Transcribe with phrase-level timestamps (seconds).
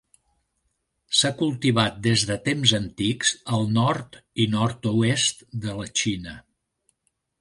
[1.17, 6.35] S'ha cultivat des de temps antics al nord i nord-oest de la Xina.